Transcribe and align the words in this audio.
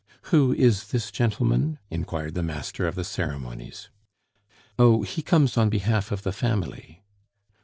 "Who 0.33 0.51
is 0.51 0.87
this 0.87 1.11
gentleman?" 1.11 1.77
inquired 1.91 2.33
the 2.33 2.41
master 2.41 2.87
of 2.87 2.95
the 2.95 3.03
ceremonies. 3.03 3.89
"Oh! 4.79 5.03
he 5.03 5.21
comes 5.21 5.59
on 5.59 5.69
behalf 5.69 6.11
of 6.11 6.23
the 6.23 6.31
family." 6.33 7.03